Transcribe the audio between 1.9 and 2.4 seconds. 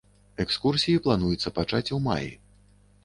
у маі.